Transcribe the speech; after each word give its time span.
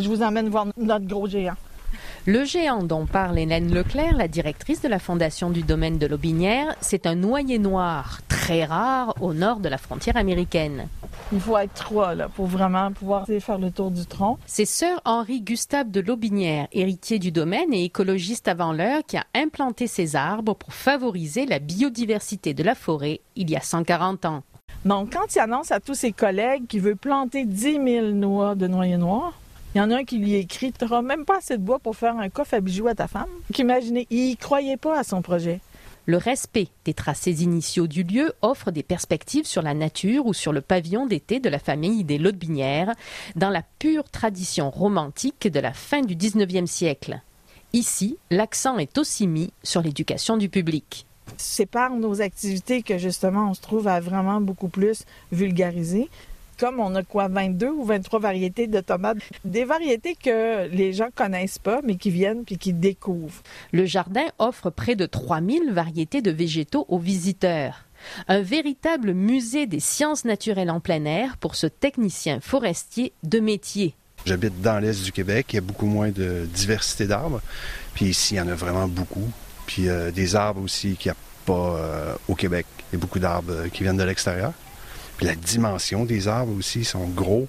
Je 0.00 0.08
vous 0.08 0.22
emmène 0.22 0.48
voir 0.48 0.66
notre 0.76 1.06
gros 1.06 1.26
géant. 1.26 1.56
Le 2.26 2.44
géant 2.44 2.82
dont 2.82 3.06
parle 3.06 3.38
Hélène 3.38 3.72
Leclerc, 3.72 4.14
la 4.14 4.28
directrice 4.28 4.82
de 4.82 4.88
la 4.88 4.98
fondation 4.98 5.50
du 5.50 5.62
domaine 5.62 5.98
de 5.98 6.06
l'Aubinière, 6.06 6.74
c'est 6.80 7.06
un 7.06 7.14
noyer 7.14 7.58
noir 7.58 8.20
très 8.28 8.64
rare 8.64 9.14
au 9.20 9.32
nord 9.32 9.60
de 9.60 9.68
la 9.68 9.78
frontière 9.78 10.16
américaine. 10.16 10.88
Il 11.32 11.40
faut 11.40 11.56
être 11.56 11.72
trois 11.74 12.14
là, 12.14 12.28
pour 12.28 12.46
vraiment 12.46 12.92
pouvoir 12.92 13.26
faire 13.26 13.58
le 13.58 13.70
tour 13.70 13.90
du 13.90 14.04
tronc. 14.04 14.38
C'est 14.46 14.66
sœur 14.66 15.00
Henri 15.04 15.40
Gustave 15.40 15.90
de 15.90 16.00
Lobinière, 16.00 16.68
héritier 16.72 17.18
du 17.18 17.32
domaine 17.32 17.72
et 17.72 17.84
écologiste 17.84 18.48
avant 18.48 18.72
l'heure, 18.72 19.02
qui 19.06 19.16
a 19.16 19.24
implanté 19.34 19.86
ces 19.86 20.16
arbres 20.16 20.54
pour 20.54 20.74
favoriser 20.74 21.46
la 21.46 21.58
biodiversité 21.58 22.52
de 22.52 22.62
la 22.62 22.74
forêt 22.74 23.20
il 23.36 23.50
y 23.50 23.56
a 23.56 23.60
140 23.60 24.26
ans. 24.26 24.42
Donc, 24.84 25.14
quand 25.14 25.34
il 25.34 25.38
annonce 25.40 25.72
à 25.72 25.80
tous 25.80 25.94
ses 25.94 26.12
collègues 26.12 26.66
qu'il 26.66 26.82
veut 26.82 26.94
planter 26.94 27.44
10 27.44 27.80
000 27.84 28.06
noix 28.12 28.54
de 28.54 28.66
noyer 28.66 28.96
noir, 28.96 29.32
il 29.78 29.82
y 29.82 29.84
en 29.84 29.92
a 29.92 29.98
un 29.98 30.04
qui 30.04 30.18
lui 30.18 30.34
écrit 30.34 30.72
Tu 30.72 30.84
n'auras 30.84 31.02
même 31.02 31.24
pas 31.24 31.36
assez 31.36 31.56
de 31.56 31.62
bois 31.62 31.78
pour 31.78 31.94
faire 31.94 32.18
un 32.18 32.28
coffre 32.30 32.54
à 32.54 32.60
bijoux 32.60 32.88
à 32.88 32.96
ta 32.96 33.06
femme. 33.06 33.28
Imaginez, 33.56 34.08
il 34.10 34.30
ne 34.30 34.34
croyait 34.34 34.76
pas 34.76 34.98
à 34.98 35.04
son 35.04 35.22
projet. 35.22 35.60
Le 36.04 36.16
respect 36.16 36.66
des 36.84 36.94
tracés 36.94 37.44
initiaux 37.44 37.86
du 37.86 38.02
lieu 38.02 38.32
offre 38.42 38.72
des 38.72 38.82
perspectives 38.82 39.46
sur 39.46 39.62
la 39.62 39.74
nature 39.74 40.26
ou 40.26 40.34
sur 40.34 40.52
le 40.52 40.62
pavillon 40.62 41.06
d'été 41.06 41.38
de 41.38 41.48
la 41.48 41.60
famille 41.60 42.02
des 42.02 42.18
Lotbinières, 42.18 42.92
dans 43.36 43.50
la 43.50 43.62
pure 43.78 44.10
tradition 44.10 44.68
romantique 44.68 45.46
de 45.46 45.60
la 45.60 45.72
fin 45.72 46.00
du 46.00 46.16
XIXe 46.16 46.68
siècle. 46.68 47.20
Ici, 47.72 48.18
l'accent 48.32 48.78
est 48.78 48.98
aussi 48.98 49.28
mis 49.28 49.52
sur 49.62 49.80
l'éducation 49.80 50.36
du 50.36 50.48
public. 50.48 51.06
C'est 51.36 51.66
par 51.66 51.90
nos 51.90 52.20
activités 52.20 52.82
que 52.82 52.98
justement 52.98 53.50
on 53.50 53.54
se 53.54 53.60
trouve 53.60 53.86
à 53.86 54.00
vraiment 54.00 54.40
beaucoup 54.40 54.68
plus 54.68 55.04
vulgariser 55.30 56.08
comme 56.58 56.80
on 56.80 56.94
a 56.94 57.02
quoi, 57.02 57.28
22 57.28 57.68
ou 57.68 57.84
23 57.84 58.20
variétés 58.20 58.66
de 58.66 58.80
tomates? 58.80 59.18
Des 59.44 59.64
variétés 59.64 60.16
que 60.16 60.68
les 60.68 60.92
gens 60.92 61.08
connaissent 61.14 61.58
pas, 61.58 61.80
mais 61.84 61.96
qui 61.96 62.10
viennent 62.10 62.44
puis 62.44 62.58
qui 62.58 62.72
découvrent. 62.72 63.42
Le 63.72 63.86
jardin 63.86 64.24
offre 64.38 64.70
près 64.70 64.96
de 64.96 65.06
3000 65.06 65.72
variétés 65.72 66.20
de 66.20 66.30
végétaux 66.30 66.84
aux 66.88 66.98
visiteurs. 66.98 67.84
Un 68.28 68.42
véritable 68.42 69.12
musée 69.12 69.66
des 69.66 69.80
sciences 69.80 70.24
naturelles 70.24 70.70
en 70.70 70.80
plein 70.80 71.04
air 71.04 71.36
pour 71.36 71.54
ce 71.54 71.66
technicien 71.66 72.40
forestier 72.40 73.12
de 73.22 73.40
métier. 73.40 73.94
J'habite 74.24 74.60
dans 74.60 74.78
l'est 74.78 75.04
du 75.04 75.12
Québec, 75.12 75.46
il 75.52 75.56
y 75.56 75.58
a 75.58 75.62
beaucoup 75.62 75.86
moins 75.86 76.10
de 76.10 76.46
diversité 76.52 77.06
d'arbres. 77.06 77.40
Puis 77.94 78.06
ici, 78.06 78.34
il 78.34 78.38
y 78.38 78.40
en 78.40 78.48
a 78.48 78.54
vraiment 78.54 78.88
beaucoup. 78.88 79.28
Puis 79.66 79.88
euh, 79.88 80.10
des 80.10 80.34
arbres 80.34 80.62
aussi 80.62 80.96
qu'il 80.96 81.10
n'y 81.10 81.16
a 81.16 81.20
pas 81.46 81.76
euh, 81.76 82.14
au 82.28 82.34
Québec. 82.34 82.66
Il 82.90 82.96
y 82.96 82.96
a 82.96 83.00
beaucoup 83.00 83.18
d'arbres 83.18 83.68
qui 83.72 83.82
viennent 83.84 83.96
de 83.96 84.04
l'extérieur. 84.04 84.52
Puis 85.18 85.26
la 85.26 85.34
dimension 85.34 86.04
des 86.04 86.28
arbres 86.28 86.56
aussi 86.56 86.84
sont 86.84 87.08
gros, 87.08 87.48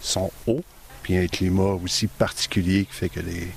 sont 0.00 0.30
hauts. 0.46 0.62
Puis 1.02 1.14
il 1.14 1.16
y 1.16 1.18
a 1.18 1.22
un 1.22 1.26
climat 1.26 1.74
aussi 1.82 2.06
particulier 2.06 2.84
qui 2.84 2.94
fait 2.94 3.08
que 3.08 3.18
les, 3.18 3.48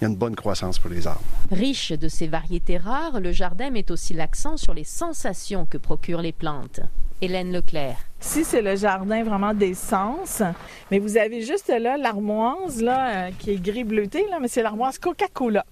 il 0.00 0.02
y 0.02 0.04
a 0.06 0.08
une 0.08 0.16
bonne 0.16 0.34
croissance 0.34 0.78
pour 0.78 0.90
les 0.90 1.06
arbres. 1.06 1.20
Riche 1.50 1.92
de 1.92 2.08
ces 2.08 2.26
variétés 2.28 2.78
rares, 2.78 3.20
le 3.20 3.30
jardin 3.30 3.68
met 3.68 3.90
aussi 3.90 4.14
l'accent 4.14 4.56
sur 4.56 4.72
les 4.72 4.84
sensations 4.84 5.66
que 5.66 5.76
procurent 5.76 6.22
les 6.22 6.32
plantes. 6.32 6.80
Hélène 7.20 7.52
Leclerc. 7.52 7.98
Si 8.20 8.42
c'est 8.42 8.62
le 8.62 8.74
jardin 8.74 9.22
vraiment 9.22 9.52
des 9.52 9.74
sens, 9.74 10.42
mais 10.90 10.98
vous 10.98 11.18
avez 11.18 11.42
juste 11.42 11.68
là 11.68 11.98
l'armoise 11.98 12.82
là, 12.82 13.26
euh, 13.26 13.30
qui 13.38 13.50
est 13.50 13.62
gris 13.62 13.84
bleuté, 13.84 14.24
là, 14.30 14.38
mais 14.40 14.48
c'est 14.48 14.62
l'armoise 14.62 14.98
Coca-Cola. 14.98 15.64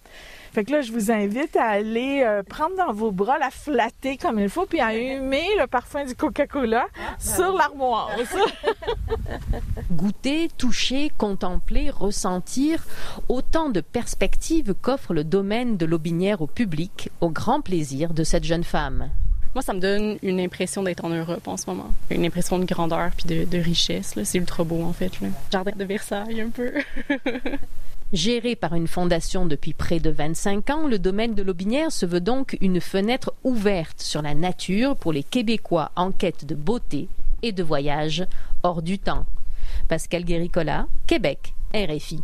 Fait 0.52 0.64
que 0.64 0.72
là, 0.72 0.82
je 0.82 0.92
vous 0.92 1.10
invite 1.10 1.56
à 1.56 1.64
aller 1.64 2.22
euh, 2.26 2.42
prendre 2.42 2.76
dans 2.76 2.92
vos 2.92 3.10
bras, 3.10 3.38
la 3.38 3.50
flatter 3.50 4.18
comme 4.18 4.38
il 4.38 4.50
faut, 4.50 4.66
puis 4.66 4.80
à 4.80 4.94
humer 4.94 5.46
le 5.58 5.66
parfum 5.66 6.04
du 6.04 6.14
Coca-Cola 6.14 6.84
sur 7.18 7.56
l'armoire. 7.56 8.10
Goûter, 9.90 10.48
toucher, 10.58 11.10
contempler, 11.16 11.88
ressentir, 11.88 12.84
autant 13.30 13.70
de 13.70 13.80
perspectives 13.80 14.74
qu'offre 14.74 15.14
le 15.14 15.24
domaine 15.24 15.78
de 15.78 15.86
l'Aubinière 15.86 16.42
au 16.42 16.46
public, 16.46 17.10
au 17.22 17.30
grand 17.30 17.62
plaisir 17.62 18.12
de 18.12 18.22
cette 18.22 18.44
jeune 18.44 18.64
femme. 18.64 19.08
Moi, 19.54 19.62
ça 19.62 19.72
me 19.72 19.80
donne 19.80 20.18
une 20.22 20.40
impression 20.40 20.82
d'être 20.82 21.04
en 21.04 21.10
Europe 21.10 21.48
en 21.48 21.56
ce 21.56 21.64
moment. 21.66 21.90
Une 22.10 22.26
impression 22.26 22.58
de 22.58 22.64
grandeur 22.66 23.10
puis 23.16 23.44
de, 23.46 23.58
richesse. 23.58 24.18
C'est 24.24 24.38
ultra 24.38 24.64
beau, 24.64 24.82
en 24.82 24.92
fait. 24.92 25.18
Là. 25.20 25.28
Jardin 25.50 25.72
de 25.74 25.84
Versailles, 25.84 26.42
un 26.42 26.50
peu. 26.50 26.72
Géré 28.12 28.56
par 28.56 28.74
une 28.74 28.88
fondation 28.88 29.46
depuis 29.46 29.72
près 29.72 29.98
de 29.98 30.10
25 30.10 30.68
ans, 30.68 30.86
le 30.86 30.98
domaine 30.98 31.34
de 31.34 31.42
l'Aubinière 31.42 31.90
se 31.90 32.04
veut 32.04 32.20
donc 32.20 32.58
une 32.60 32.78
fenêtre 32.78 33.32
ouverte 33.42 34.02
sur 34.02 34.20
la 34.20 34.34
nature 34.34 34.96
pour 34.96 35.14
les 35.14 35.22
Québécois 35.22 35.92
en 35.96 36.12
quête 36.12 36.44
de 36.44 36.54
beauté 36.54 37.08
et 37.42 37.52
de 37.52 37.62
voyage 37.62 38.26
hors 38.62 38.82
du 38.82 38.98
temps. 38.98 39.24
Pascal 39.88 40.24
Guéricola, 40.24 40.88
Québec, 41.06 41.54
RFI. 41.74 42.20